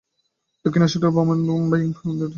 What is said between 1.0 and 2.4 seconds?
বামেন বায়ুং পুরুয়েদ যথাশক্তি।